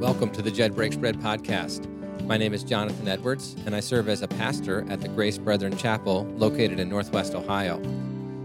[0.00, 1.88] Welcome to the Jed Breaks Bread podcast.
[2.24, 5.74] My name is Jonathan Edwards, and I serve as a pastor at the Grace Brethren
[5.74, 7.80] Chapel located in Northwest Ohio.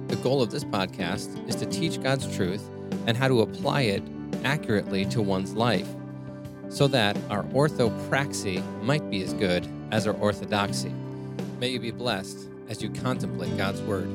[0.08, 2.66] The goal of this podcast is to teach God's truth
[3.06, 4.02] and how to apply it
[4.46, 5.90] accurately to one's life
[6.70, 10.94] so that our orthopraxy might be as good as our orthodoxy.
[11.60, 14.10] May you be blessed as you contemplate God's Word.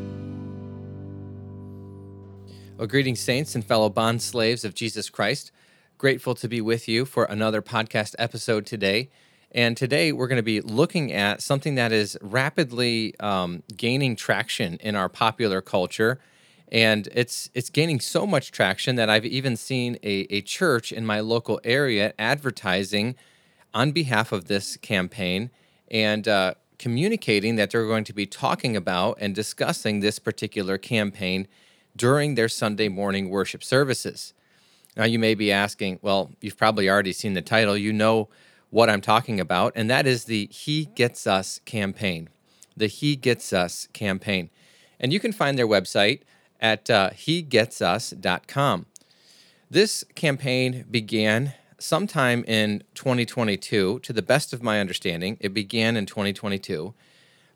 [2.79, 5.53] Well, greetings, saints and fellow bond slaves of Jesus Christ.
[5.99, 9.09] Grateful to be with you for another podcast episode today.
[9.51, 14.75] And today we're going to be looking at something that is rapidly um, gaining traction
[14.83, 16.21] in our popular culture.
[16.71, 21.07] And it's it's gaining so much traction that I've even seen a, a church in
[21.07, 23.15] my local area advertising
[23.73, 25.49] on behalf of this campaign
[25.91, 31.49] and uh, communicating that they're going to be talking about and discussing this particular campaign
[31.97, 34.35] during their Sunday morning worship services.
[34.97, 37.77] Now, you may be asking, well, you've probably already seen the title.
[37.77, 38.29] You know
[38.71, 42.29] what I'm talking about, and that is the He Gets Us campaign.
[42.77, 44.51] The He Gets Us campaign.
[44.99, 46.21] And you can find their website
[46.61, 48.87] at uh, hegetsus.com.
[49.71, 55.37] This campaign began sometime in 2022, to the best of my understanding.
[55.41, 56.95] It began in 2022,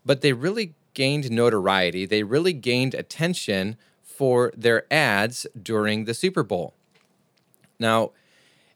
[0.05, 2.05] but they really gained notoriety.
[2.05, 6.75] They really gained attention for their ads during the Super Bowl.
[7.81, 8.11] Now,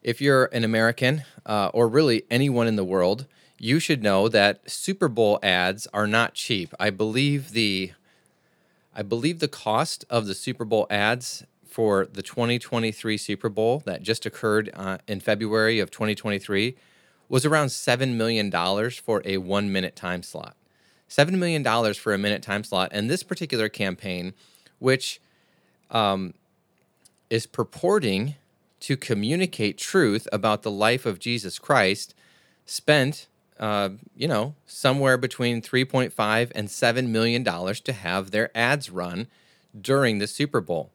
[0.02, 3.28] if you're an American uh, or really anyone in the world,
[3.60, 6.74] you should know that Super Bowl ads are not cheap.
[6.80, 7.94] I believe the
[8.98, 14.02] I believe the cost of the Super Bowl ads for the 2023 Super Bowl that
[14.02, 16.76] just occurred uh, in February of 2023
[17.28, 18.50] was around $7 million
[18.92, 20.56] for a one minute time slot.
[21.10, 22.90] $7 million for a minute time slot.
[22.94, 24.34] And this particular campaign,
[24.80, 25.20] which
[25.92, 26.34] um,
[27.30, 28.36] is purporting
[28.86, 32.14] to communicate truth about the life of Jesus Christ
[32.68, 33.26] spent,
[33.60, 39.26] uh, you know, somewhere between 3.5 and 7 million dollars to have their ads run
[39.80, 40.92] during the Super Bowl.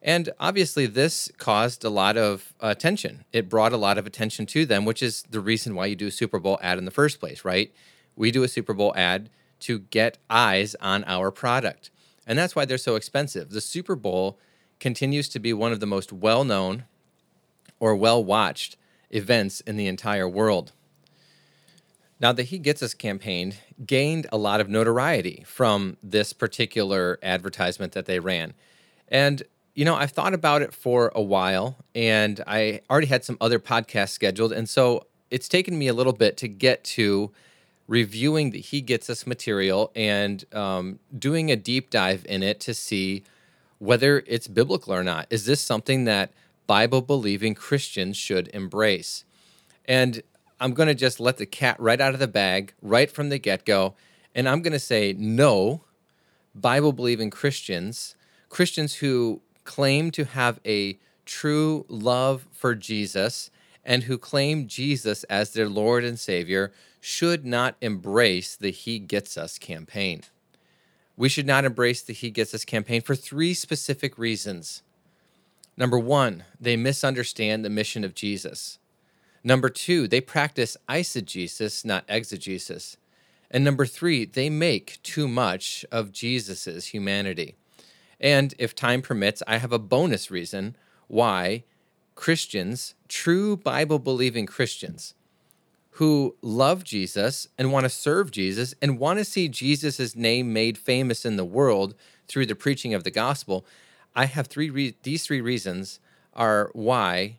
[0.00, 3.26] And obviously, this caused a lot of attention.
[3.34, 6.06] It brought a lot of attention to them, which is the reason why you do
[6.06, 7.70] a Super Bowl ad in the first place, right?
[8.14, 9.28] We do a Super Bowl ad
[9.60, 11.90] to get eyes on our product.
[12.26, 13.50] And that's why they're so expensive.
[13.50, 14.38] The Super Bowl
[14.80, 16.84] continues to be one of the most well known,
[17.80, 18.76] or well watched
[19.10, 20.72] events in the entire world.
[22.18, 23.54] Now, the He Gets Us campaign
[23.84, 28.54] gained a lot of notoriety from this particular advertisement that they ran.
[29.08, 29.42] And,
[29.74, 33.58] you know, I've thought about it for a while and I already had some other
[33.58, 34.52] podcasts scheduled.
[34.52, 37.32] And so it's taken me a little bit to get to
[37.86, 42.72] reviewing the He Gets Us material and um, doing a deep dive in it to
[42.72, 43.24] see
[43.78, 45.26] whether it's biblical or not.
[45.28, 46.32] Is this something that
[46.66, 49.24] Bible believing Christians should embrace.
[49.84, 50.22] And
[50.60, 53.38] I'm going to just let the cat right out of the bag right from the
[53.38, 53.94] get go.
[54.34, 55.82] And I'm going to say no,
[56.54, 58.16] Bible believing Christians,
[58.48, 63.50] Christians who claim to have a true love for Jesus
[63.84, 69.38] and who claim Jesus as their Lord and Savior, should not embrace the He Gets
[69.38, 70.22] Us campaign.
[71.16, 74.82] We should not embrace the He Gets Us campaign for three specific reasons.
[75.76, 78.78] Number one, they misunderstand the mission of Jesus.
[79.44, 82.96] Number two, they practice eisegesis, not exegesis.
[83.50, 87.54] And number three, they make too much of Jesus' humanity.
[88.18, 90.76] And if time permits, I have a bonus reason
[91.06, 91.64] why
[92.14, 95.14] Christians, true Bible believing Christians,
[95.90, 100.76] who love Jesus and want to serve Jesus and want to see Jesus' name made
[100.76, 101.94] famous in the world
[102.26, 103.64] through the preaching of the gospel,
[104.16, 104.70] I have three.
[104.70, 106.00] Re- these three reasons
[106.34, 107.38] are why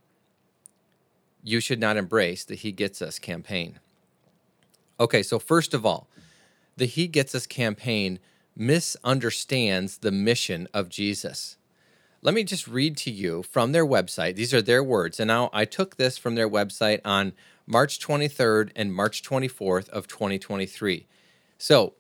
[1.43, 3.79] you should not embrace the He Gets Us campaign.
[4.99, 6.07] Okay, so first of all,
[6.77, 8.19] the He Gets Us campaign
[8.55, 11.57] misunderstands the mission of Jesus.
[12.21, 14.35] Let me just read to you from their website.
[14.35, 15.19] These are their words.
[15.19, 17.33] And now I took this from their website on
[17.65, 21.05] March 23rd and March 24th of 2023.
[21.57, 21.93] So,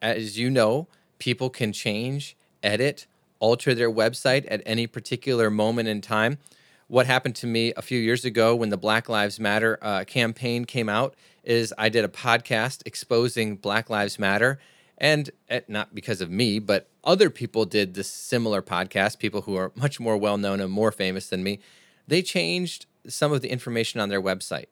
[0.00, 0.88] as you know,
[1.18, 3.06] people can change, edit,
[3.42, 6.38] alter their website at any particular moment in time.
[6.86, 10.64] What happened to me a few years ago when the Black Lives Matter uh, campaign
[10.64, 14.60] came out is I did a podcast exposing Black Lives Matter.
[14.96, 19.56] And uh, not because of me, but other people did this similar podcast, people who
[19.56, 21.58] are much more well known and more famous than me.
[22.06, 24.66] They changed some of the information on their website.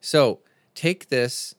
[0.00, 0.38] So
[0.76, 1.56] take this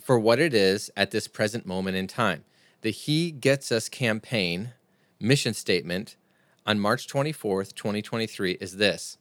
[0.00, 2.44] for what it is at this present moment in time.
[2.80, 4.72] The He Gets Us campaign
[5.20, 6.16] mission statement
[6.64, 9.18] on March 24th, 2023 is this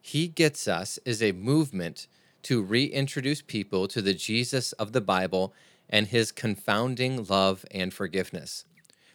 [0.00, 2.06] He Gets Us is a movement
[2.42, 5.54] to reintroduce people to the Jesus of the Bible
[5.88, 8.64] and his confounding love and forgiveness.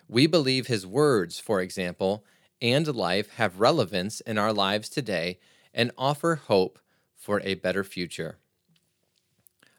[0.08, 2.24] We believe his words, for example,
[2.62, 5.40] and life have relevance in our lives today
[5.74, 6.80] and offer hope
[7.16, 8.38] for a better future.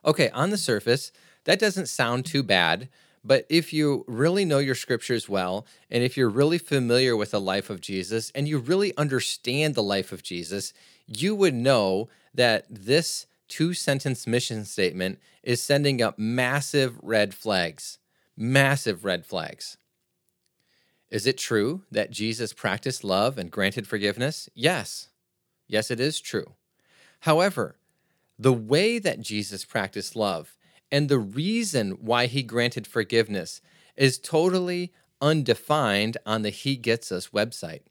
[0.05, 1.11] Okay, on the surface,
[1.45, 2.89] that doesn't sound too bad,
[3.27, 7.41] but if you really know your scriptures well, and if you're really familiar with the
[7.41, 10.73] life of Jesus, and you really understand the life of Jesus,
[11.07, 17.99] you would know that this two sentence mission statement is sending up massive red flags.
[18.37, 19.77] Massive red flags.
[21.11, 24.49] Is it true that Jesus practiced love and granted forgiveness?
[24.55, 25.09] Yes.
[25.67, 26.53] Yes, it is true.
[27.21, 27.77] However,
[28.39, 30.56] the way that Jesus practiced love
[30.91, 33.61] and the reason why he granted forgiveness
[33.97, 37.83] is totally undefined on the He Gets Us website.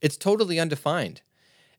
[0.00, 1.22] It's totally undefined.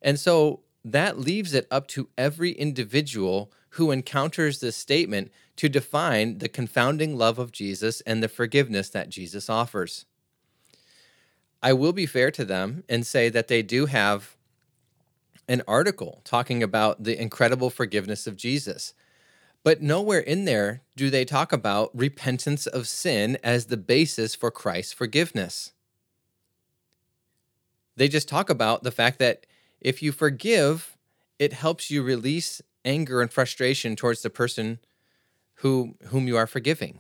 [0.02, 6.40] And so that leaves it up to every individual who encounters this statement to define
[6.40, 10.06] the confounding love of Jesus and the forgiveness that Jesus offers.
[11.64, 14.36] I will be fair to them and say that they do have
[15.48, 18.94] an article talking about the incredible forgiveness of Jesus.
[19.64, 24.50] But nowhere in there do they talk about repentance of sin as the basis for
[24.50, 25.72] Christ's forgiveness.
[27.96, 29.46] They just talk about the fact that
[29.80, 30.98] if you forgive,
[31.38, 34.80] it helps you release anger and frustration towards the person
[35.56, 37.00] who whom you are forgiving.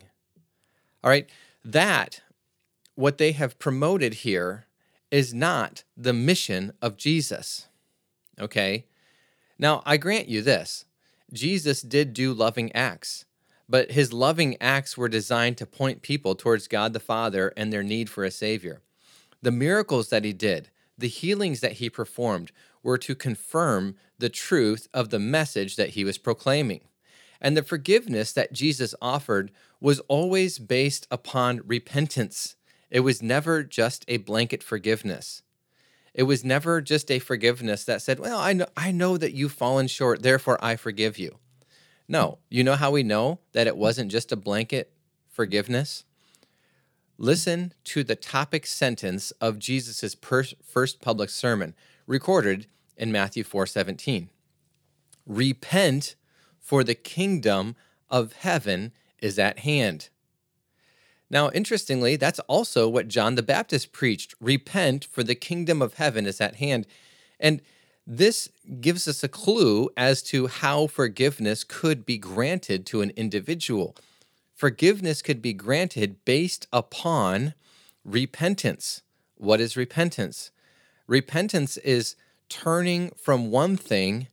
[1.03, 1.27] All right?
[1.65, 2.21] That
[2.95, 4.67] what they have promoted here
[5.09, 7.67] is not the mission of Jesus.
[8.39, 8.85] Okay?
[9.57, 10.85] Now, I grant you this.
[11.33, 13.25] Jesus did do loving acts,
[13.69, 17.83] but his loving acts were designed to point people towards God the Father and their
[17.83, 18.81] need for a savior.
[19.41, 22.51] The miracles that he did, the healings that he performed
[22.83, 26.81] were to confirm the truth of the message that he was proclaiming.
[27.39, 32.55] And the forgiveness that Jesus offered was always based upon repentance.
[32.89, 35.41] It was never just a blanket forgiveness.
[36.13, 39.53] It was never just a forgiveness that said, Well, I know, I know that you've
[39.53, 41.37] fallen short, therefore I forgive you.
[42.07, 44.91] No, you know how we know that it wasn't just a blanket
[45.29, 46.03] forgiveness?
[47.17, 50.15] Listen to the topic sentence of Jesus'
[50.61, 51.75] first public sermon,
[52.07, 52.67] recorded
[52.97, 54.29] in Matthew 4:17.
[55.25, 56.15] Repent,
[56.59, 57.75] for the kingdom
[58.09, 60.09] of heaven is at hand.
[61.31, 66.27] Now, interestingly, that's also what John the Baptist preached repent, for the kingdom of heaven
[66.27, 66.85] is at hand.
[67.39, 67.61] And
[68.05, 68.49] this
[68.79, 73.95] gives us a clue as to how forgiveness could be granted to an individual
[74.61, 77.55] forgiveness could be granted based upon
[78.05, 79.01] repentance.
[79.35, 80.51] What is repentance?
[81.07, 82.15] Repentance is
[82.47, 84.27] turning from one thing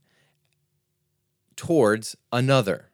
[1.57, 2.91] towards another,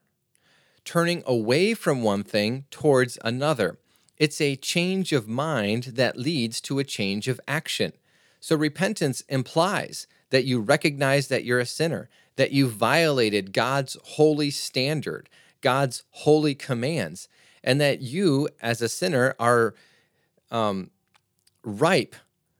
[0.84, 3.78] turning away from one thing towards another.
[4.18, 7.92] It's a change of mind that leads to a change of action.
[8.40, 14.50] So, repentance implies that you recognize that you're a sinner, that you violated God's holy
[14.50, 15.28] standard,
[15.60, 17.28] God's holy commands,
[17.62, 19.74] and that you, as a sinner, are
[20.50, 20.90] um,
[21.64, 22.14] ripe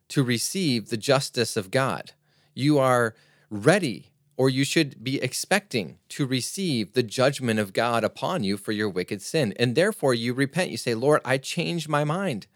[0.09, 2.12] to receive the justice of God.
[2.55, 3.15] You are
[3.51, 8.73] ready, or you should be expecting to receive the judgment of God upon you for
[8.73, 9.55] your wicked sin.
[9.58, 10.70] And therefore, you repent.
[10.70, 12.47] You say, Lord, I changed my mind.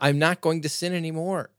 [0.00, 1.50] I'm not going to sin anymore.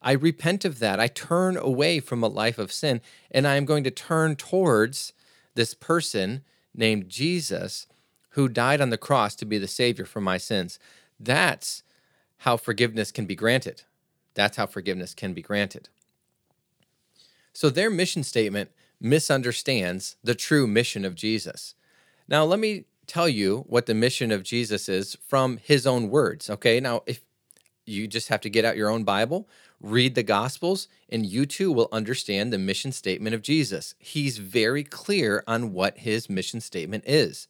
[0.00, 1.00] I repent of that.
[1.00, 5.12] I turn away from a life of sin, and I am going to turn towards
[5.54, 6.44] this person
[6.74, 7.86] named Jesus
[8.30, 10.78] who died on the cross to be the Savior for my sins.
[11.18, 11.82] That's
[12.38, 13.82] how forgiveness can be granted.
[14.34, 15.88] That's how forgiveness can be granted.
[17.52, 18.70] So their mission statement
[19.04, 21.74] misunderstands the true mission of Jesus.
[22.26, 26.48] Now, let me tell you what the mission of Jesus is from his own words.
[26.48, 26.80] Okay.
[26.80, 27.20] Now, if
[27.84, 29.46] you just have to get out your own Bible,
[29.78, 33.94] read the Gospels, and you too will understand the mission statement of Jesus.
[33.98, 37.46] He's very clear on what his mission statement is.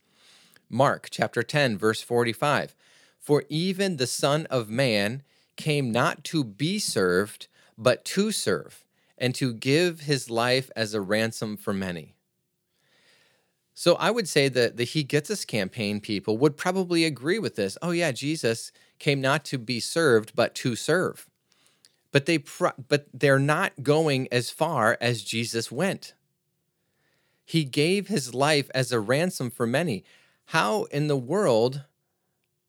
[0.68, 2.74] Mark chapter 10, verse 45.
[3.20, 5.22] For even the Son of Man
[5.56, 7.46] came not to be served,
[7.78, 8.83] but to serve,
[9.16, 12.14] and to give his life as a ransom for many.
[13.74, 17.56] So I would say that the He Gets Us campaign people would probably agree with
[17.56, 17.76] this.
[17.82, 21.28] Oh, yeah, Jesus came not to be served, but to serve.
[22.12, 26.14] But they but they're not going as far as Jesus went.
[27.44, 30.04] He gave his life as a ransom for many.
[30.46, 31.82] How in the world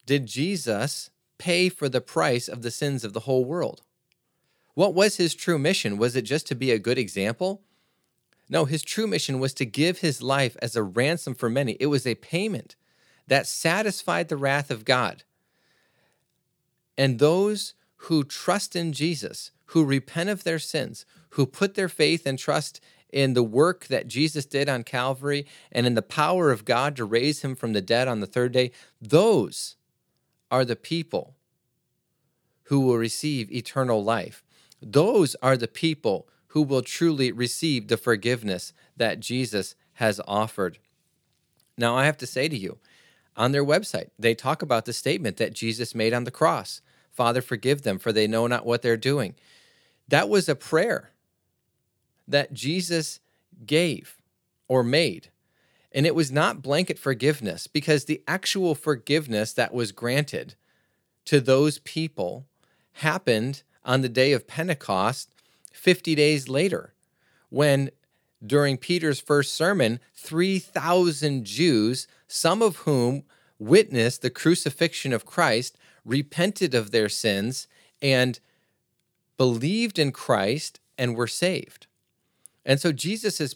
[0.07, 3.83] did Jesus pay for the price of the sins of the whole world?
[4.75, 5.97] What was his true mission?
[5.97, 7.63] Was it just to be a good example?
[8.47, 11.77] No, his true mission was to give his life as a ransom for many.
[11.79, 12.75] It was a payment
[13.27, 15.23] that satisfied the wrath of God.
[16.97, 22.27] And those who trust in Jesus, who repent of their sins, who put their faith
[22.27, 22.79] and trust
[23.11, 27.05] in the work that Jesus did on Calvary and in the power of God to
[27.05, 29.75] raise him from the dead on the third day, those
[30.51, 31.35] are the people
[32.63, 34.44] who will receive eternal life.
[34.81, 40.79] Those are the people who will truly receive the forgiveness that Jesus has offered.
[41.77, 42.77] Now, I have to say to you,
[43.35, 46.81] on their website, they talk about the statement that Jesus made on the cross
[47.15, 49.35] Father, forgive them, for they know not what they're doing.
[50.09, 51.11] That was a prayer
[52.27, 53.21] that Jesus
[53.65, 54.17] gave
[54.67, 55.29] or made.
[55.93, 60.55] And it was not blanket forgiveness because the actual forgiveness that was granted
[61.23, 62.47] to those people
[62.91, 65.29] happened on the day of Pentecost
[65.71, 66.93] 50 days later
[67.49, 67.91] when
[68.45, 73.23] during Peter's first sermon 3,000 Jews, some of whom
[73.59, 77.67] witnessed the crucifixion of Christ, repented of their sins
[78.01, 78.39] and
[79.37, 81.87] believed in Christ and were saved.
[82.65, 83.55] And so Jesus'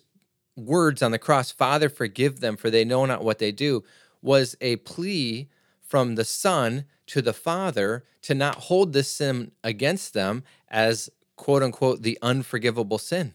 [0.56, 3.84] words on the cross, Father, forgive them, for they know not what they do,
[4.22, 5.50] was a plea
[5.82, 11.64] from the Son to the Father to not hold this sin against them as quote
[11.64, 13.34] unquote the unforgivable sin.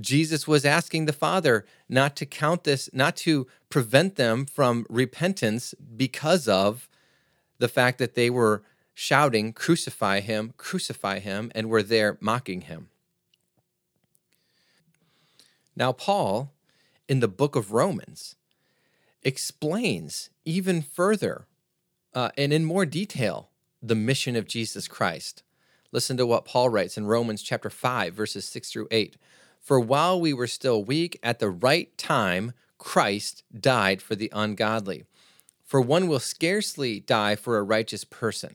[0.00, 5.74] Jesus was asking the Father not to count this, not to prevent them from repentance
[5.96, 6.88] because of
[7.58, 8.62] the fact that they were
[8.94, 12.88] shouting, Crucify him, crucify him, and were there mocking him.
[15.74, 16.52] Now, Paul,
[17.08, 18.36] in the book of Romans,
[19.22, 21.47] explains even further
[22.18, 23.48] uh, and in more detail
[23.80, 25.44] the mission of Jesus Christ.
[25.92, 29.16] Listen to what Paul writes in Romans chapter 5, verses 6 through 8.
[29.60, 35.04] For while we were still weak, at the right time, Christ died for the ungodly.
[35.64, 38.50] For one will scarcely die for a righteous person,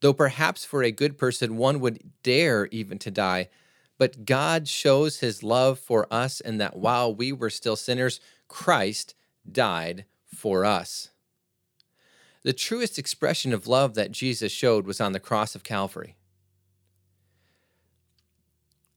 [0.00, 3.50] though perhaps for a good person one would dare even to die.
[3.98, 9.14] But God shows his love for us in that while we were still sinners, Christ
[9.52, 11.10] died for us.
[12.46, 16.14] The truest expression of love that Jesus showed was on the cross of Calvary.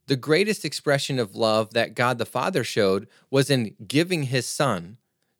[0.06, 4.98] The greatest expression of love that God the Father showed was in giving his Son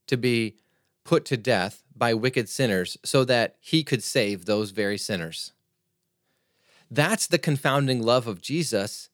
[0.08, 0.56] to be
[1.04, 5.54] put to death by wicked sinners so that he could save those very sinners.
[6.90, 9.10] That's the confounding love of Jesus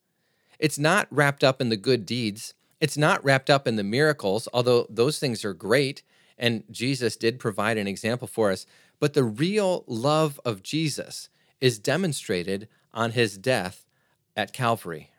[0.58, 2.54] it's not wrapped up in the good deeds.
[2.80, 6.02] It's not wrapped up in the miracles, although those things are great.
[6.38, 8.66] And Jesus did provide an example for us.
[8.98, 11.28] But the real love of Jesus
[11.60, 13.86] is demonstrated on his death
[14.36, 15.10] at Calvary.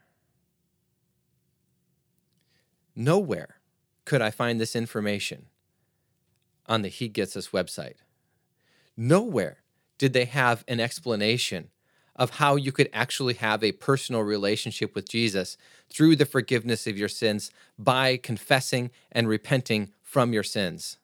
[2.96, 3.58] Nowhere
[4.06, 5.48] could I find this information
[6.66, 7.98] on the He Gets Us website.
[8.96, 9.60] Nowhere
[9.98, 11.70] did they have an explanation
[12.16, 15.58] of how you could actually have a personal relationship with Jesus
[15.90, 20.98] through the forgiveness of your sins by confessing and repenting from your sins.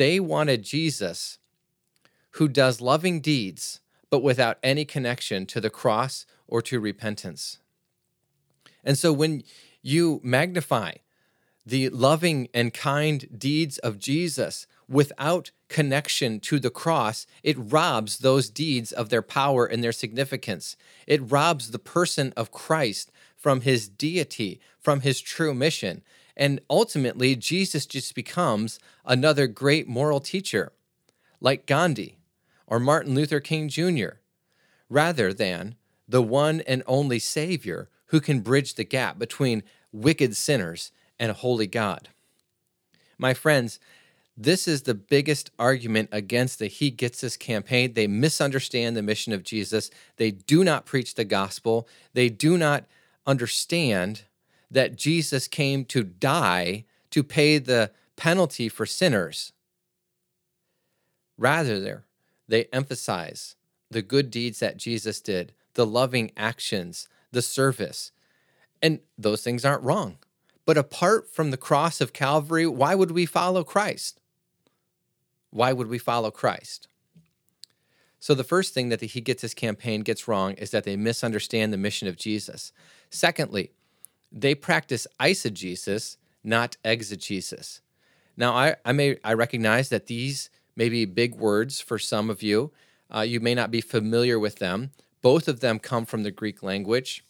[0.00, 1.36] They wanted Jesus
[2.30, 7.58] who does loving deeds, but without any connection to the cross or to repentance.
[8.82, 9.42] And so when
[9.82, 10.92] you magnify
[11.66, 18.48] the loving and kind deeds of Jesus without connection to the cross, it robs those
[18.48, 20.78] deeds of their power and their significance.
[21.06, 26.00] It robs the person of Christ from his deity, from his true mission.
[26.36, 30.72] And ultimately, Jesus just becomes another great moral teacher,
[31.40, 32.18] like Gandhi
[32.66, 34.20] or Martin Luther King Jr.,
[34.88, 35.74] rather than
[36.08, 41.34] the one and only Savior who can bridge the gap between wicked sinners and a
[41.34, 42.08] holy God.
[43.18, 43.78] My friends,
[44.36, 47.92] this is the biggest argument against the He Gets Us campaign.
[47.92, 49.90] They misunderstand the mission of Jesus.
[50.16, 51.86] They do not preach the gospel.
[52.14, 52.86] They do not
[53.26, 54.22] understand
[54.70, 59.52] that Jesus came to die to pay the penalty for sinners.
[61.36, 62.04] Rather,
[62.48, 63.56] they emphasize
[63.90, 68.12] the good deeds that Jesus did, the loving actions, the service.
[68.82, 70.18] And those things aren't wrong.
[70.66, 74.20] But apart from the cross of Calvary, why would we follow Christ?
[75.50, 76.88] why would we follow Christ?
[78.18, 80.96] So, the first thing that the He Gets Us campaign gets wrong is that they
[80.96, 82.72] misunderstand the mission of Jesus.
[83.08, 83.72] Secondly,
[84.32, 87.80] they practice eisegesis, not exegesis.
[88.36, 92.42] Now, I, I, may I recognize that these may be big words for some of
[92.42, 92.72] you.
[93.14, 94.92] Uh, you may not be familiar with them.
[95.20, 97.24] Both of them come from the Greek language.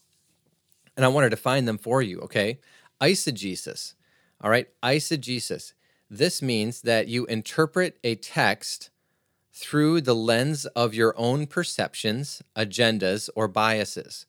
[0.96, 2.60] And I want to define them for you, okay?
[3.00, 3.94] Eisegesis.
[4.40, 5.72] All right, eisegesis.
[6.08, 8.90] This means that you interpret a text
[9.52, 14.26] through the lens of your own perceptions, agendas, or biases.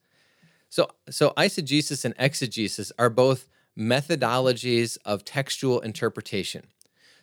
[0.72, 6.68] So, so eisegesis and exegesis are both methodologies of textual interpretation.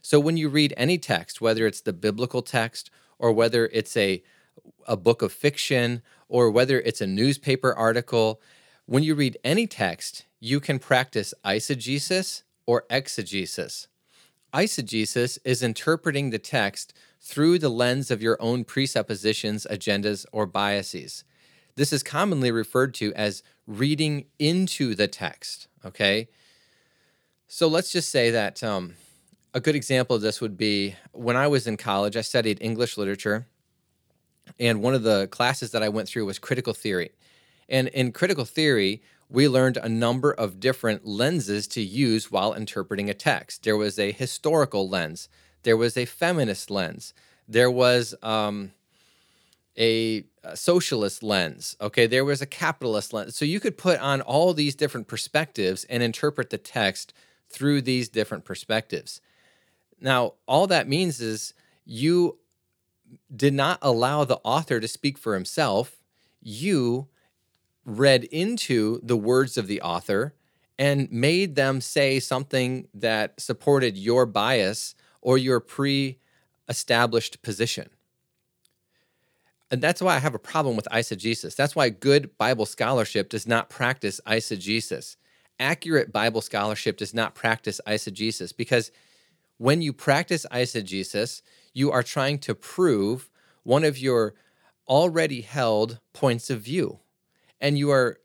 [0.02, 4.22] So when you read any text, whether it's the biblical text or whether it's a
[4.86, 8.42] a book of fiction or whether it's a newspaper article,
[8.84, 13.88] when you read any text, you can practice eisegesis or exegesis.
[14.52, 21.24] Eisegesis is interpreting the text through the lens of your own presuppositions, agendas, or biases.
[21.78, 25.68] This is commonly referred to as reading into the text.
[25.84, 26.28] Okay.
[27.46, 28.94] So let's just say that um,
[29.54, 32.98] a good example of this would be when I was in college, I studied English
[32.98, 33.46] literature.
[34.58, 37.12] And one of the classes that I went through was critical theory.
[37.68, 43.08] And in critical theory, we learned a number of different lenses to use while interpreting
[43.08, 43.62] a text.
[43.62, 45.28] There was a historical lens,
[45.62, 47.14] there was a feminist lens,
[47.46, 48.72] there was um,
[49.78, 50.24] a,
[50.54, 53.36] socialist lens, okay, there was a capitalist lens.
[53.36, 57.12] So you could put on all these different perspectives and interpret the text
[57.48, 59.20] through these different perspectives.
[60.00, 62.38] Now, all that means is you
[63.34, 65.96] did not allow the author to speak for himself.
[66.40, 67.08] You
[67.84, 70.34] read into the words of the author
[70.78, 76.18] and made them say something that supported your bias or your pre
[76.68, 77.88] established position.
[79.70, 81.54] And that's why I have a problem with eisegesis.
[81.54, 85.16] That's why good Bible scholarship does not practice eisegesis.
[85.60, 88.90] Accurate Bible scholarship does not practice eisegesis because
[89.58, 91.42] when you practice eisegesis,
[91.74, 93.28] you are trying to prove
[93.64, 94.34] one of your
[94.88, 97.00] already held points of view
[97.60, 98.18] and you are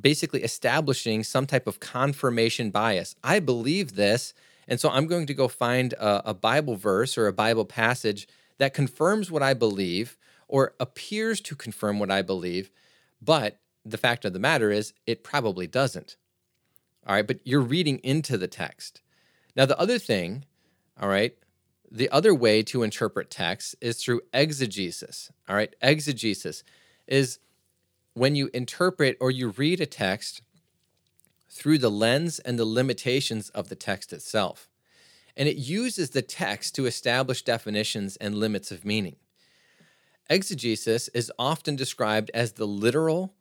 [0.00, 3.14] basically establishing some type of confirmation bias.
[3.24, 4.34] I believe this,
[4.66, 8.28] and so I'm going to go find a, a, Bible verse or a Bible passage
[8.58, 10.16] that confirms what I believe
[10.46, 12.70] or appears to confirm what I believe,
[13.20, 16.16] but the fact of the matter is it probably doesn't.
[17.06, 19.00] All right, but you're reading into the text.
[19.56, 20.44] Now, the other thing,
[21.00, 21.36] all right,
[21.90, 25.32] the other way to interpret text is through exegesis.
[25.48, 26.62] All right, exegesis
[27.06, 27.38] is
[28.12, 30.42] when you interpret or you read a text
[31.48, 34.68] through the lens and the limitations of the text itself.
[35.38, 39.16] And it uses the text to establish definitions and limits of meaning.
[40.28, 43.32] Exegesis is often described as the literal,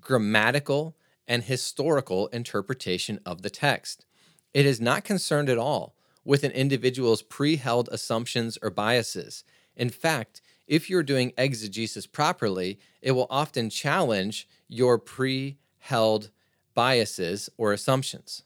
[0.00, 4.04] grammatical, and historical interpretation of the text.
[4.52, 9.44] It is not concerned at all with an individual's pre held assumptions or biases.
[9.76, 16.30] In fact, if you're doing exegesis properly, it will often challenge your pre held
[16.74, 18.42] biases or assumptions.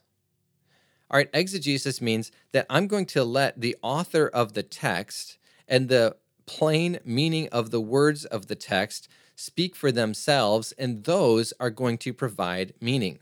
[1.11, 5.89] All right, exegesis means that I'm going to let the author of the text and
[5.89, 11.69] the plain meaning of the words of the text speak for themselves, and those are
[11.69, 13.19] going to provide meaning.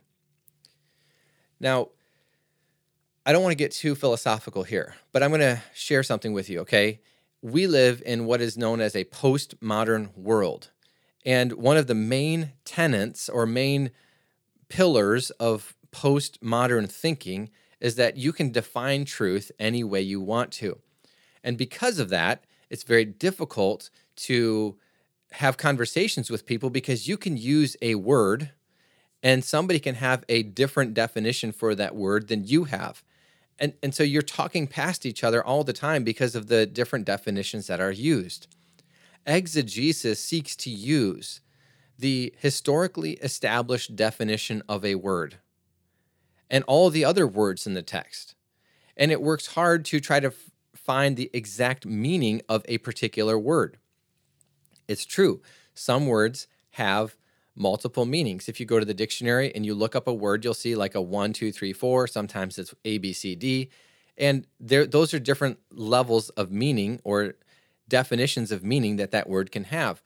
[1.59, 1.89] Now,
[3.25, 6.49] I don't want to get too philosophical here, but I'm going to share something with
[6.49, 6.99] you, okay?
[7.41, 10.69] we live in what is known as a postmodern world.
[11.25, 13.91] And one of the main tenets or main
[14.69, 20.79] pillars of postmodern thinking is that you can define truth any way you want to.
[21.43, 24.77] And because of that, it's very difficult to
[25.33, 28.51] have conversations with people because you can use a word
[29.23, 33.03] and somebody can have a different definition for that word than you have.
[33.59, 37.05] And and so you're talking past each other all the time because of the different
[37.05, 38.47] definitions that are used.
[39.25, 41.41] Exegesis seeks to use
[41.97, 45.37] the historically established definition of a word
[46.49, 48.35] and all the other words in the text
[48.95, 53.37] and it works hard to try to f- find the exact meaning of a particular
[53.37, 53.77] word
[54.87, 55.41] it's true
[55.73, 57.15] some words have
[57.57, 58.47] multiple meanings.
[58.47, 60.95] If you go to the dictionary and you look up a word, you'll see like
[60.95, 62.07] a one, two, three, four.
[62.07, 63.69] Sometimes it's A, B, C, D.
[64.17, 67.33] And there, those are different levels of meaning or
[67.87, 70.01] definitions of meaning that that word can have.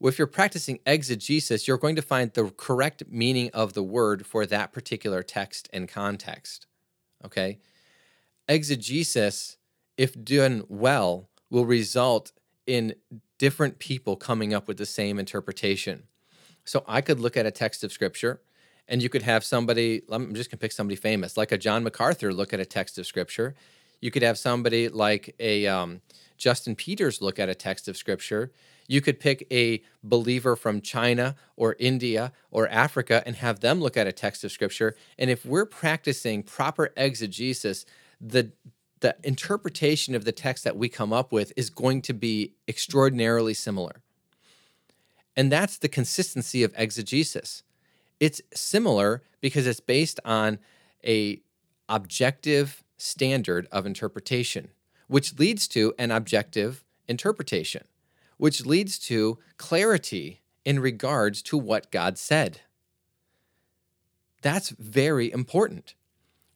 [0.00, 4.44] If you're practicing exegesis, you're going to find the correct meaning of the word for
[4.46, 6.66] that particular text and context.
[7.24, 7.58] Okay?
[8.48, 9.56] Exegesis,
[9.96, 12.32] if done well, will result
[12.66, 12.94] in
[13.38, 16.04] different people coming up with the same interpretation.
[16.64, 18.40] So I could look at a text of scripture
[18.88, 21.82] and you could have somebody, I'm just going to pick somebody famous, like a John
[21.82, 23.54] MacArthur look at a text of scripture.
[24.00, 26.02] You could have somebody like a um,
[26.36, 28.52] Justin Peters look at a text of scripture.
[28.88, 33.96] You could pick a believer from China or India or Africa and have them look
[33.96, 34.94] at a text of scripture.
[35.18, 37.84] And if we're practicing proper exegesis,
[38.20, 38.52] the
[39.00, 43.52] the interpretation of the text that we come up with is going to be extraordinarily
[43.52, 44.00] similar.
[45.36, 47.62] And that's the consistency of exegesis.
[48.18, 50.58] It's similar because it's based on
[51.04, 51.42] a
[51.88, 54.68] objective standard of interpretation,
[55.08, 57.84] which leads to an objective interpretation,
[58.36, 62.60] which leads to clarity in regards to what God said.
[64.42, 65.94] That's very important.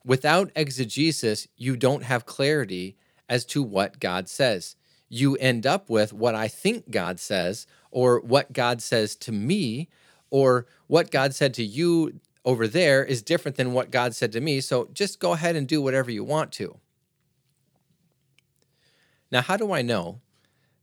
[0.05, 2.97] Without exegesis, you don't have clarity
[3.29, 4.75] as to what God says.
[5.09, 9.89] You end up with what I think God says, or what God says to me,
[10.29, 14.41] or what God said to you over there is different than what God said to
[14.41, 14.61] me.
[14.61, 16.77] So just go ahead and do whatever you want to.
[19.31, 20.21] Now, how do I know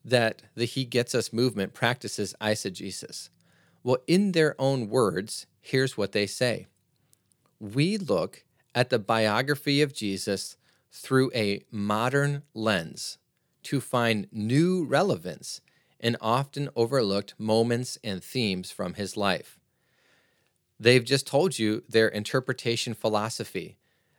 [0.04, 3.28] that the He Gets Us movement practices eisegesis?
[3.82, 6.66] Well, in their own words, here's what they say
[7.60, 10.56] We look at the biography of Jesus
[10.92, 13.18] through a modern lens
[13.64, 15.60] to find new relevance
[16.00, 19.58] in often overlooked moments and themes from his life.
[20.78, 23.76] They've just told you their interpretation philosophy.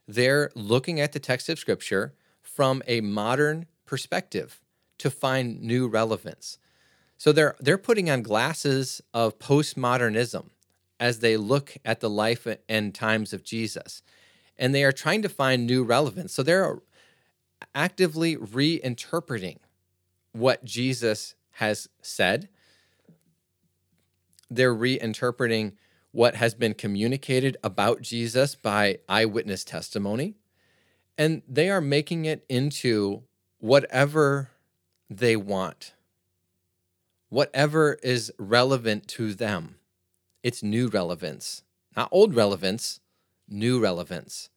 [0.08, 4.60] They're looking at the text of Scripture from a modern perspective
[5.00, 6.58] to find new relevance.
[7.18, 10.50] So they're they're putting on glasses of postmodernism
[11.00, 14.02] as they look at the life and times of Jesus
[14.60, 16.34] and they are trying to find new relevance.
[16.34, 16.80] So they're
[17.74, 19.58] actively reinterpreting
[20.34, 22.50] what Jesus has said.
[24.50, 25.74] They're reinterpreting
[26.12, 30.36] what has been communicated about Jesus by eyewitness testimony.
[31.18, 33.24] And they are making it into
[33.60, 34.50] whatever
[35.10, 35.93] they want,
[37.30, 39.76] whatever is relevant to them.
[40.43, 41.63] It's new relevance,
[41.95, 43.00] not old relevance,
[43.48, 44.50] new relevance.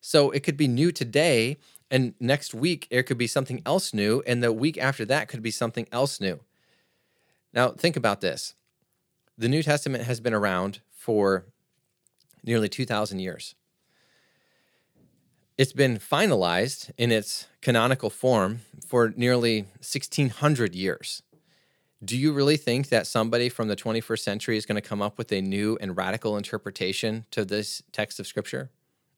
[0.00, 1.58] So it could be new today,
[1.90, 5.42] and next week it could be something else new, and the week after that could
[5.42, 6.40] be something else new.
[7.52, 8.54] Now, think about this
[9.38, 11.44] the New Testament has been around for
[12.42, 13.54] nearly 2,000 years.
[15.58, 21.22] It's been finalized in its canonical form for nearly 1,600 years.
[22.04, 25.16] Do you really think that somebody from the 21st century is going to come up
[25.16, 28.68] with a new and radical interpretation to this text of Scripture?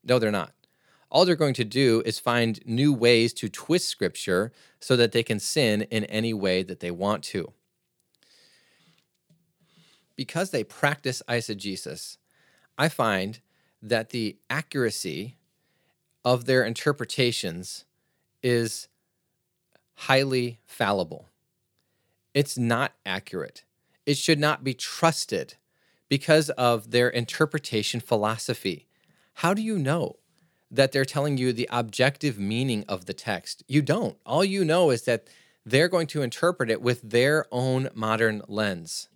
[0.04, 0.52] No, they're not.
[1.10, 5.24] All they're going to do is find new ways to twist Scripture so that they
[5.24, 7.52] can sin in any way that they want to.
[10.14, 12.16] Because they practice eisegesis,
[12.78, 13.40] I find
[13.82, 15.34] that the accuracy
[16.28, 17.84] of their interpretations
[18.42, 18.88] is
[19.94, 21.28] highly fallible
[22.38, 23.64] it's not accurate.
[24.06, 25.54] It should not be trusted
[26.08, 28.86] because of their interpretation philosophy.
[29.34, 30.20] How do you know
[30.70, 33.64] that they're telling you the objective meaning of the text?
[33.66, 34.16] You don't.
[34.24, 35.26] All you know is that
[35.66, 39.08] they're going to interpret it with their own modern lens.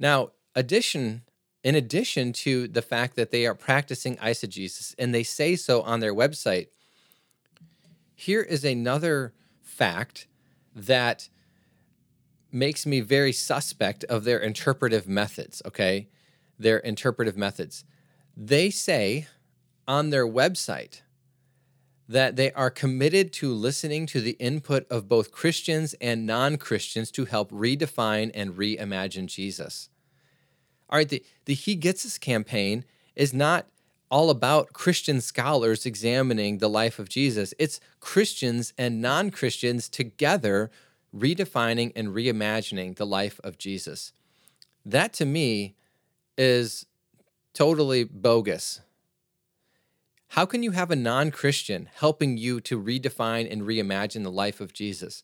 [0.00, 1.22] Now, addition
[1.62, 6.00] in addition to the fact that they are practicing eisegesis and they say so on
[6.00, 6.68] their website,
[8.14, 10.26] here is another fact
[10.74, 11.28] that
[12.52, 16.08] makes me very suspect of their interpretive methods, okay?
[16.58, 17.84] Their interpretive methods.
[18.36, 19.26] They say
[19.86, 21.02] on their website
[22.08, 27.10] that they are committed to listening to the input of both Christians and non Christians
[27.12, 29.88] to help redefine and reimagine Jesus.
[30.90, 33.66] All right, the, the He Gets Us campaign is not
[34.10, 40.70] all about Christian scholars examining the life of Jesus, it's Christians and non Christians together
[41.14, 44.12] redefining and reimagining the life of Jesus.
[44.84, 45.74] That to me
[46.36, 46.86] is
[47.54, 48.80] totally bogus.
[50.28, 54.60] How can you have a non Christian helping you to redefine and reimagine the life
[54.60, 55.22] of Jesus?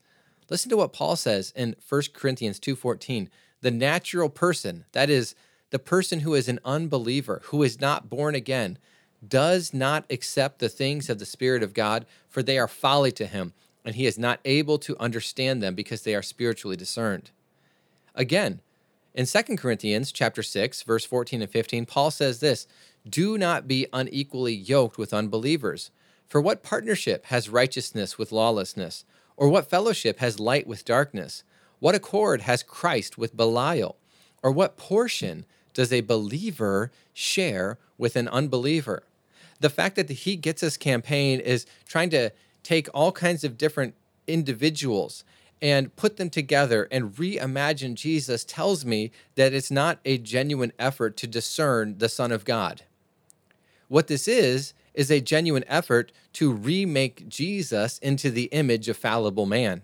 [0.49, 3.31] Listen to what Paul says in 1 Corinthians 2:14.
[3.63, 5.35] The natural person, that is
[5.71, 8.79] the person who is an unbeliever, who is not born again,
[9.27, 13.27] does not accept the things of the spirit of God, for they are folly to
[13.27, 13.53] him
[13.87, 17.31] and he is not able to understand them because they are spiritually discerned.
[18.17, 18.61] Again,
[19.15, 22.67] in 2 Corinthians chapter 6 verse 14 and 15, Paul says this,
[23.09, 25.93] "Do not be unequally yoked with unbelievers,
[26.27, 29.05] for what partnership has righteousness with lawlessness,
[29.37, 31.45] or what fellowship has light with darkness?
[31.79, 33.97] What accord has Christ with Belial,
[34.43, 39.05] or what portion does a believer share with an unbeliever?"
[39.61, 42.31] The fact that the He Gets Us campaign is trying to
[42.63, 43.95] take all kinds of different
[44.27, 45.23] individuals
[45.63, 51.17] and put them together and reimagine Jesus tells me that it's not a genuine effort
[51.19, 52.83] to discern the Son of God.
[53.89, 59.47] What this is, is a genuine effort to remake Jesus into the image of fallible
[59.47, 59.83] man.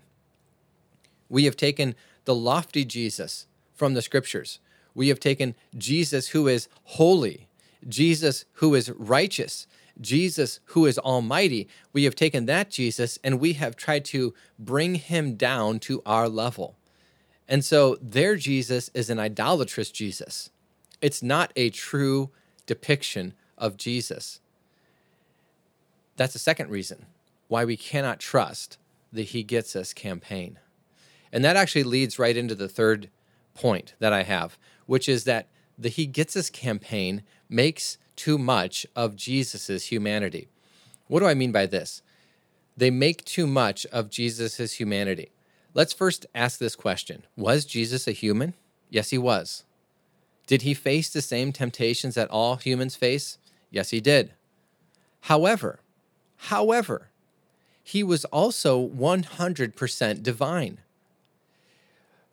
[1.29, 4.59] We have taken the lofty Jesus from the scriptures.
[4.95, 7.47] We have taken Jesus who is holy,
[7.87, 9.67] Jesus who is righteous,
[9.99, 11.67] Jesus who is almighty.
[11.91, 16.29] We have taken that Jesus and we have tried to bring him down to our
[16.29, 16.75] level.
[17.47, 20.49] And so their Jesus is an idolatrous Jesus.
[21.01, 22.29] It's not a true
[22.65, 24.39] depiction of Jesus.
[26.15, 27.05] That's the second reason
[27.47, 28.77] why we cannot trust
[29.11, 30.59] the He Gets Us campaign.
[31.31, 33.09] And that actually leads right into the third
[33.53, 38.85] point that I have, which is that the He Gets Us campaign makes too much
[38.95, 40.47] of Jesus' humanity.
[41.07, 42.01] What do I mean by this?
[42.75, 45.31] They make too much of Jesus' humanity.
[45.73, 48.53] Let's first ask this question Was Jesus a human?
[48.89, 49.63] Yes, he was.
[50.45, 53.37] Did he face the same temptations that all humans face?
[53.71, 54.33] Yes, he did.
[55.21, 55.79] However,
[56.35, 57.09] however,
[57.83, 60.79] he was also 100% divine.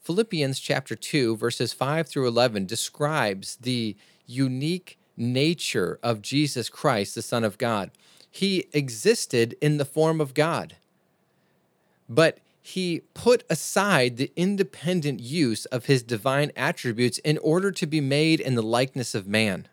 [0.00, 7.22] Philippians chapter 2 verses 5 through 11 describes the unique nature of Jesus Christ, the
[7.22, 7.90] Son of God.
[8.30, 10.76] He existed in the form of God,
[12.08, 18.00] but he put aside the independent use of his divine attributes in order to be
[18.00, 19.68] made in the likeness of man.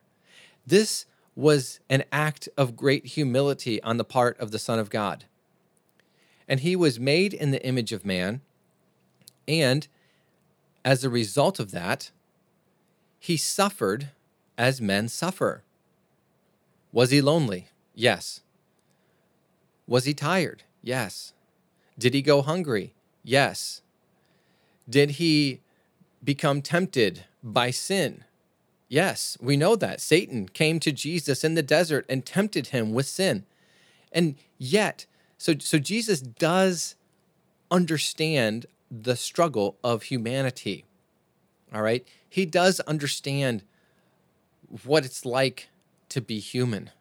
[0.65, 5.25] This was an act of great humility on the part of the Son of God.
[6.47, 8.41] And he was made in the image of man,
[9.47, 9.87] and
[10.87, 12.11] as a result of that,
[13.19, 14.11] he suffered
[14.57, 15.61] as men suffer.
[16.93, 17.67] Was he lonely?
[17.93, 18.39] Yes.
[19.85, 20.63] Was he tired?
[20.81, 21.33] Yes.
[21.99, 22.93] Did he go hungry?
[23.21, 23.81] Yes.
[24.89, 25.59] Did he
[26.23, 28.23] become tempted by sin?
[28.87, 29.99] Yes, we know that.
[29.99, 33.45] Satan came to Jesus in the desert and tempted him with sin.
[34.13, 35.05] And yet,
[35.37, 36.95] so, so Jesus does
[37.69, 40.85] understand the struggle of humanity.
[41.73, 42.07] All right?
[42.29, 43.63] He does understand
[44.85, 45.69] what it's like
[46.09, 46.91] to be human.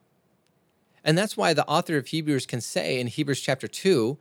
[1.04, 4.18] And that's why the author of Hebrews can say in Hebrews chapter 2,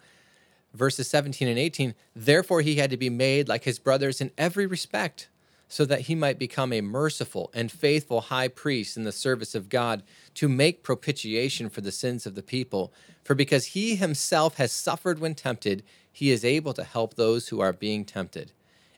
[0.73, 4.67] verses 17 and 18, therefore he had to be made like his brothers in every
[4.67, 5.30] respect,
[5.67, 9.67] so that he might become a merciful and faithful high priest in the service of
[9.67, 10.04] God
[10.36, 12.93] to make propitiation for the sins of the people.
[13.23, 15.84] For because he himself has suffered when tempted,
[16.15, 18.54] he is able to help those who are being tempted.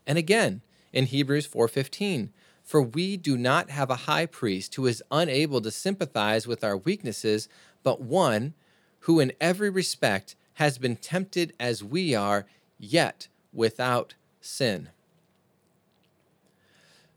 [0.05, 0.61] And again,
[0.93, 2.31] in Hebrews 4:15,
[2.63, 6.77] for we do not have a high priest who is unable to sympathize with our
[6.77, 7.49] weaknesses,
[7.81, 8.53] but one
[8.99, 12.45] who in every respect has been tempted as we are,
[12.77, 14.89] yet without sin.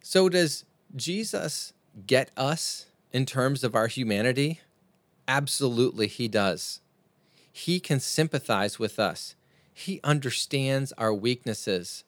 [0.03, 0.65] So, does
[0.97, 1.75] Jesus
[2.07, 4.61] get us in terms of our humanity?
[5.29, 6.81] Absolutely, he does.
[7.53, 9.35] He can sympathize with us,
[9.81, 12.05] he understands our weaknesses.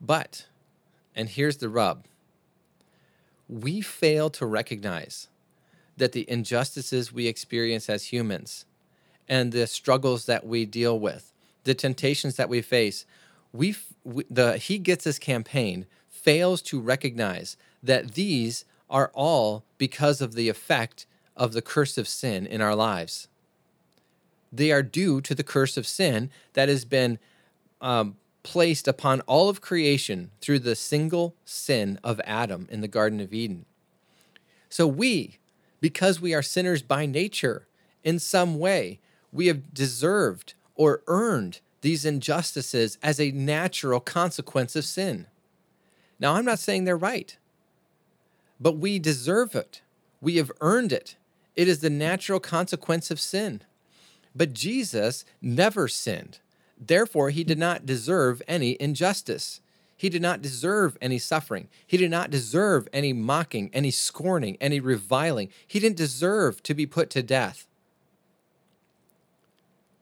[0.00, 0.46] But
[1.14, 2.04] and here's the rub
[3.48, 5.28] we fail to recognize
[5.96, 8.64] that the injustices we experience as humans
[9.28, 11.32] and the struggles that we deal with,
[11.64, 13.06] the temptations that we face,
[13.52, 20.20] we, we the He Gets Us campaign fails to recognize that these are all because
[20.20, 23.28] of the effect of the curse of sin in our lives.
[24.52, 27.18] They are due to the curse of sin that has been
[27.80, 33.20] um, placed upon all of creation through the single sin of Adam in the Garden
[33.20, 33.66] of Eden.
[34.68, 35.38] So we,
[35.80, 37.66] because we are sinners by nature,
[38.04, 39.00] in some way,
[39.32, 45.26] we have deserved or earned these injustices as a natural consequence of sin.
[46.18, 47.36] Now, I'm not saying they're right,
[48.58, 49.82] but we deserve it.
[50.20, 51.16] We have earned it.
[51.54, 53.62] It is the natural consequence of sin.
[54.36, 56.40] But Jesus never sinned.
[56.78, 59.60] Therefore, he did not deserve any injustice.
[59.96, 61.68] He did not deserve any suffering.
[61.86, 65.48] He did not deserve any mocking, any scorning, any reviling.
[65.66, 67.66] He didn't deserve to be put to death.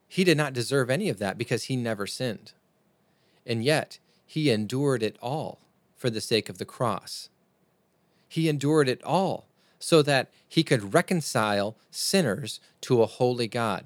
[0.09, 2.51] He did not deserve any of that because he never sinned.
[3.45, 5.59] And yet, he endured it all
[5.95, 7.29] for the sake of the cross.
[8.27, 9.47] He endured it all
[9.79, 13.85] so that he could reconcile sinners to a holy God.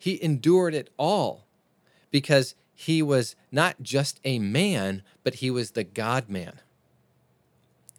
[0.00, 1.44] He endured it all
[2.10, 6.58] because he was not just a man, but he was the God man.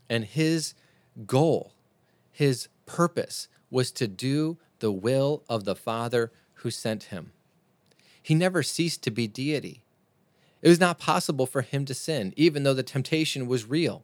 [0.10, 0.74] And his
[1.28, 1.74] goal,
[2.32, 7.34] his purpose, was to do the will of the Father who sent him.
[8.20, 9.84] He never ceased to be deity.
[10.64, 14.04] It was not possible for him to sin, even though the temptation was real.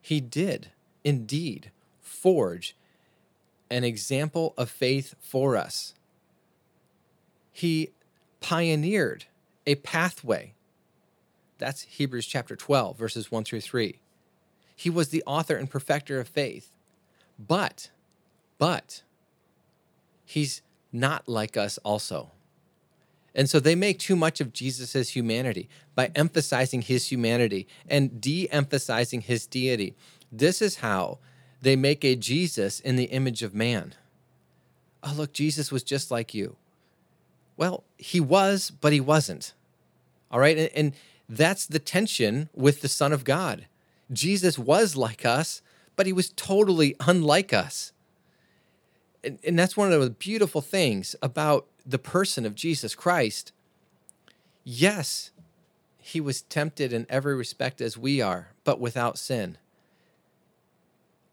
[0.00, 0.70] He did
[1.02, 2.76] indeed forge
[3.70, 5.94] an example of faith for us.
[7.52, 7.90] He
[8.40, 9.26] pioneered
[9.66, 10.54] a pathway.
[11.58, 13.98] That's Hebrews chapter 12, verses 1 through 3.
[14.74, 16.70] He was the author and perfecter of faith.
[17.38, 17.90] But,
[18.58, 19.02] but,
[20.24, 22.30] he's not like us also.
[23.34, 28.50] And so they make too much of Jesus' humanity by emphasizing his humanity and de
[28.50, 29.94] emphasizing his deity.
[30.32, 31.18] This is how
[31.60, 33.94] they make a Jesus in the image of man.
[35.02, 36.56] Oh, look, Jesus was just like you.
[37.56, 39.52] Well, he was, but he wasn't.
[40.30, 40.56] All right.
[40.56, 40.92] And, and
[41.28, 43.66] that's the tension with the Son of God.
[44.12, 45.62] Jesus was like us,
[45.96, 47.92] but he was totally unlike us.
[49.24, 53.52] And, and that's one of the beautiful things about the person of Jesus Christ.
[54.62, 55.30] Yes,
[55.98, 59.58] he was tempted in every respect as we are, but without sin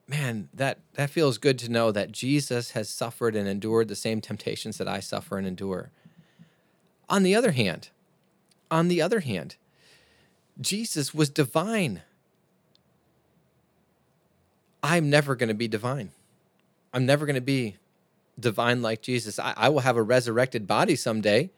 [0.08, 4.22] man, that that feels good to know that Jesus has suffered and endured the same
[4.22, 5.92] temptations that I suffer and endure.
[7.10, 7.90] On the other hand,
[8.70, 9.56] on the other hand,
[10.60, 12.02] Jesus was divine.
[14.82, 16.12] I'm never going to be divine.
[16.94, 17.78] I'm never going to be
[18.40, 19.40] divine like Jesus.
[19.40, 21.50] I, I will have a resurrected body someday.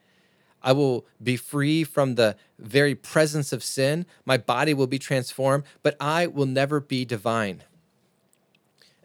[0.63, 4.05] I will be free from the very presence of sin.
[4.25, 7.63] My body will be transformed, but I will never be divine.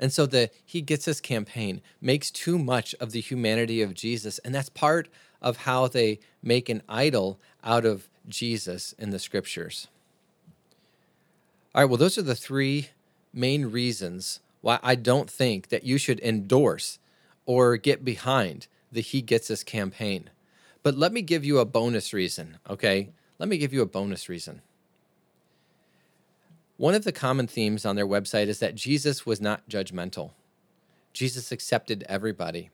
[0.03, 4.41] And so the He Gets Us campaign makes too much of the humanity of Jesus.
[4.41, 5.09] And that's part
[5.41, 9.87] of how they make an idol out of Jesus in the scriptures.
[11.73, 12.89] All right, well, those are the three
[13.33, 16.99] main reasons why I don't think that you should endorse
[17.47, 20.31] or get behind the He Gets Us campaign.
[20.83, 23.11] But let me give you a bonus reason, okay?
[23.39, 24.63] Let me give you a bonus reason.
[26.77, 30.33] One of the common themes on their website is that Jesus was not judgmental.
[31.13, 32.71] Jesus accepted everybody.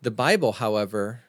[0.00, 1.22] The Bible, however,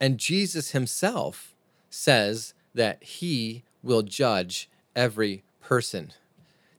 [0.00, 1.54] and Jesus himself
[1.90, 6.12] says that he will judge every person.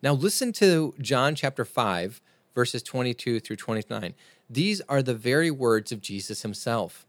[0.02, 2.22] Now, listen to John chapter 5,
[2.54, 4.14] verses 22 through 29.
[4.50, 7.06] These are the very words of Jesus himself.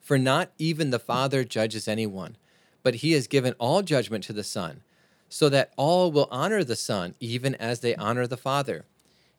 [0.00, 2.36] For not even the Father judges anyone,
[2.82, 4.82] but he has given all judgment to the Son
[5.30, 8.84] so that all will honor the Son, even as they honor the Father.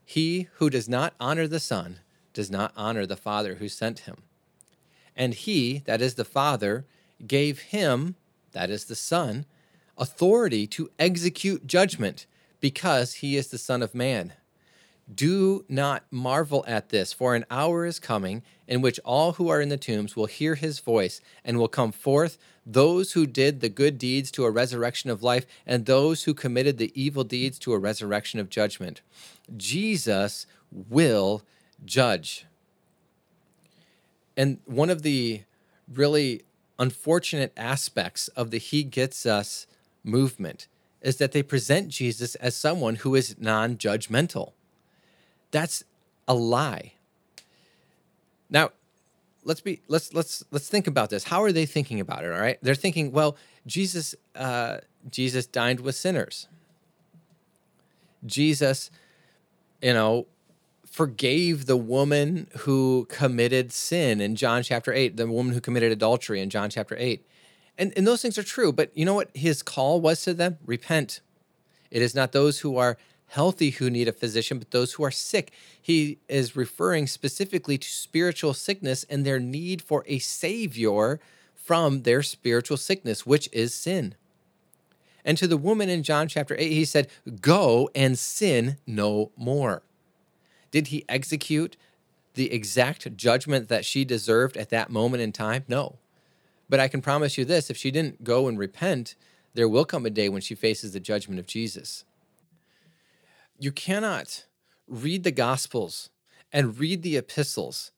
[0.04, 2.00] He who does not honor the Son
[2.34, 4.24] does not honor the Father who sent him.
[5.16, 6.86] And he, that is the Father,
[7.28, 8.16] gave him,
[8.54, 9.46] that is the Son,
[9.98, 12.26] authority to execute judgment,
[12.62, 14.34] because he is the Son of Man.
[15.14, 19.60] Do not marvel at this, for an hour is coming in which all who are
[19.60, 23.70] in the tombs will hear his voice and will come forth, those who did the
[23.70, 27.74] good deeds to a resurrection of life, and those who committed the evil deeds to
[27.74, 29.02] a resurrection of judgment.
[29.58, 31.44] Jesus will
[31.84, 32.46] judge.
[34.38, 35.44] And one of the
[35.92, 36.44] really
[36.80, 39.68] unfortunate aspects of the He Gets Us
[40.04, 40.68] movement
[41.02, 44.54] is that they present Jesus as someone who is non judgmental.
[45.52, 45.84] That's
[46.28, 46.94] a lie.
[48.50, 48.72] Now,
[49.44, 51.24] let's be let's let's let's think about this.
[51.26, 52.32] How are they thinking about it?
[52.32, 54.78] All right, they're thinking, well, Jesus uh,
[55.10, 56.48] Jesus dined with sinners.
[58.26, 58.92] Jesus,
[59.82, 60.28] you know,
[60.86, 66.40] forgave the woman who committed sin in John chapter eight, the woman who committed adultery
[66.40, 67.26] in John chapter eight,
[67.78, 68.72] and and those things are true.
[68.72, 70.58] But you know what his call was to them?
[70.66, 71.22] Repent.
[71.90, 72.98] It is not those who are
[73.32, 75.54] healthy who need a physician, but those who are sick.
[75.82, 81.22] He is referring specifically to spiritual sickness and their need for a savior
[81.56, 84.16] from their spiritual sickness, which is sin.
[85.24, 87.08] And to the woman in John chapter 8, he said,
[87.40, 89.82] Go and sin no more.
[90.70, 91.78] Did he execute
[92.34, 95.64] the exact judgment that she deserved at that moment in time?
[95.70, 96.00] No.
[96.68, 99.16] But I can promise you this if she didn't go and repent,
[99.54, 102.04] there will come a day when she faces the judgment of Jesus
[103.62, 104.46] you cannot
[104.88, 106.10] read the Gospels
[106.52, 107.92] and read the epistles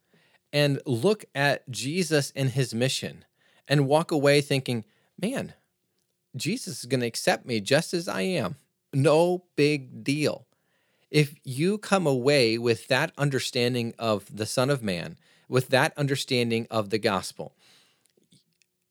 [0.51, 3.24] and look at Jesus and his mission
[3.66, 4.84] and walk away thinking,
[5.20, 5.53] man,
[6.36, 8.57] Jesus is going to accept me just as I am.
[8.93, 10.45] No big deal.
[11.09, 16.68] If you come away with that understanding of the Son of Man, with that understanding
[16.70, 17.53] of the gospel,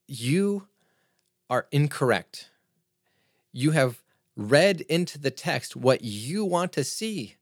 [0.08, 0.68] you
[1.50, 2.48] are incorrect.
[3.52, 4.02] You have
[4.36, 7.36] read into the text what you want to see.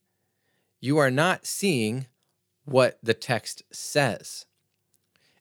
[0.81, 2.07] You are not seeing
[2.65, 4.47] what the text says.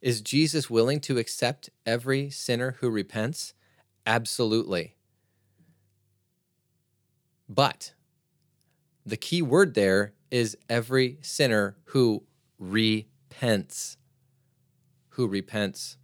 [0.01, 3.53] Is Jesus willing to accept every sinner who repents?
[4.05, 4.95] Absolutely.
[7.47, 7.93] But
[9.05, 12.23] the key word there is every sinner who
[12.59, 13.97] repents.
[15.09, 15.97] Who repents.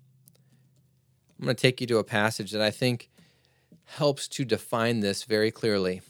[1.39, 3.09] I'm going to take you to a passage that I think
[3.85, 6.01] helps to define this very clearly.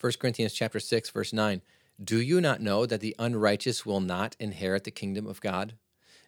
[0.00, 1.62] 1 Corinthians chapter 6 verse 9.
[2.02, 5.74] Do you not know that the unrighteous will not inherit the kingdom of God?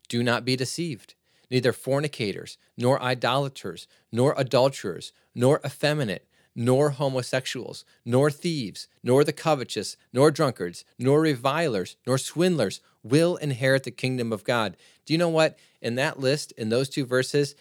[0.08, 1.14] Do not be deceived.
[1.50, 9.96] Neither fornicators, nor idolaters, nor adulterers, nor effeminate, nor homosexuals, nor thieves, nor the covetous,
[10.12, 14.76] nor drunkards, nor revilers, nor swindlers will inherit the kingdom of God.
[15.04, 15.58] Do you know what?
[15.82, 17.54] In that list, in those two verses,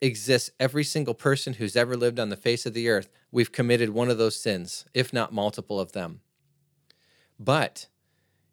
[0.00, 3.08] exists every single person who's ever lived on the face of the earth.
[3.30, 6.20] We've committed one of those sins, if not multiple of them.
[7.38, 7.86] But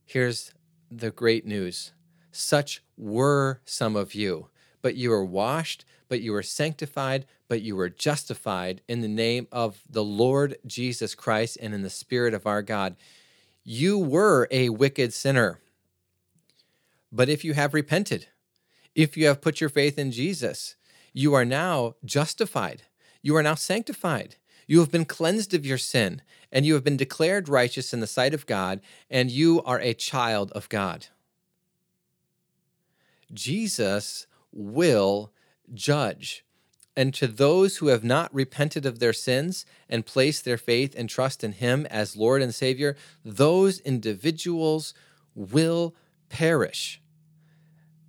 [0.06, 0.54] here's
[0.92, 1.92] the great news
[2.32, 4.50] such were some of you,
[4.82, 9.48] but you were washed, but you were sanctified, but you were justified in the name
[9.52, 12.96] of the Lord Jesus Christ and in the Spirit of our God.
[13.64, 15.60] You were a wicked sinner.
[17.12, 18.28] But if you have repented,
[18.96, 20.76] if you have put your faith in Jesus,
[21.14, 22.84] you are now justified.
[23.22, 24.36] You are now sanctified.
[24.68, 28.08] You have been cleansed of your sin, and you have been declared righteous in the
[28.08, 31.08] sight of God, and you are a child of God.
[33.32, 35.32] Jesus will
[35.74, 36.46] judge.
[36.96, 41.10] And to those who have not repented of their sins and placed their faith and
[41.10, 42.96] trust in Him as Lord and Savior,
[43.26, 44.94] those individuals
[45.34, 45.96] will
[46.30, 47.02] perish.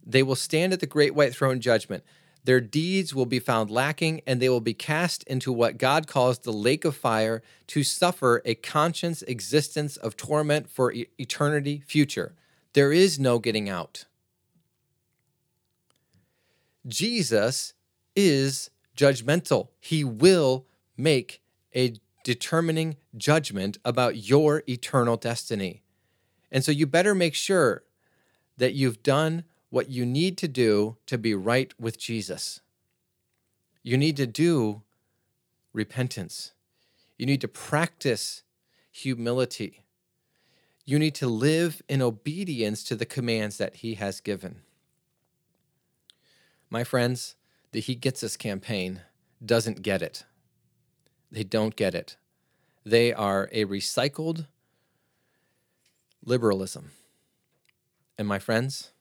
[0.05, 2.05] They will stand at the great white throne judgment.
[2.45, 6.39] Their deeds will be found lacking, and they will be cast into what God calls
[6.39, 12.35] the lake of fire to suffer a conscience existence of torment for eternity future.
[12.75, 14.05] There is no getting out.
[16.87, 17.73] Jesus
[18.15, 19.69] is judgmental.
[19.81, 20.67] He will
[20.97, 21.41] make
[21.75, 25.83] a determining judgment about your eternal destiny.
[26.53, 27.85] And so you better make sure
[28.59, 29.45] that you've done
[29.75, 32.61] what you need to do to be right with Jesus.
[33.83, 34.83] You need to do
[35.73, 36.53] repentance.
[37.19, 38.45] You need to practice
[38.93, 39.83] humility.
[40.85, 44.61] You need to live in obedience to the commands that He has given.
[46.71, 47.35] My friends,
[47.73, 49.01] the He Gets Us campaign
[49.45, 50.25] doesn't get it.
[51.33, 52.17] They don't get it.
[52.87, 54.47] They are a recycled
[56.25, 56.93] liberalism.
[58.17, 58.93] And my friends,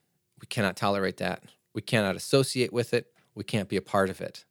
[0.43, 1.41] we cannot tolerate that.
[1.73, 3.07] We cannot associate with it.
[3.33, 4.43] We can't be a part of it.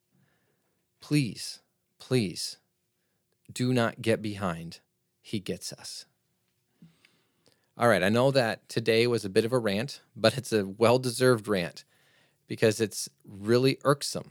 [1.02, 1.60] Please,
[1.98, 2.56] please
[3.52, 4.80] do not get behind
[5.20, 6.06] He Gets Us.
[7.76, 10.64] All right, I know that today was a bit of a rant, but it's a
[10.66, 11.84] well deserved rant
[12.48, 14.30] because it's really irksome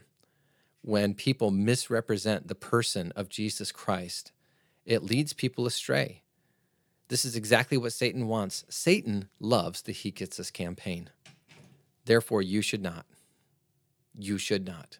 [0.80, 4.32] when people misrepresent the person of Jesus Christ.
[4.84, 6.22] It leads people astray.
[7.06, 8.64] This is exactly what Satan wants.
[8.68, 11.10] Satan loves the He Gets Us campaign.
[12.04, 13.06] Therefore, you should not.
[14.18, 14.98] You should not.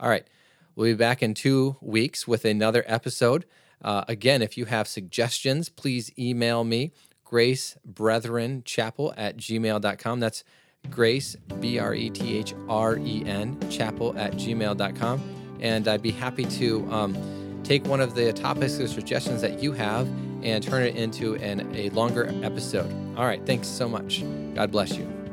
[0.00, 0.26] All right.
[0.74, 3.44] We'll be back in two weeks with another episode.
[3.82, 6.92] Uh, again, if you have suggestions, please email me,
[7.24, 10.20] gracebrethren.chapel at gmail.com.
[10.20, 10.42] That's
[10.90, 15.58] grace, B R E T H R E N, chapel at gmail.com.
[15.60, 19.72] And I'd be happy to um, take one of the topics or suggestions that you
[19.72, 20.08] have
[20.42, 22.90] and turn it into an, a longer episode.
[23.16, 24.24] All right, thanks so much.
[24.54, 25.23] God bless you.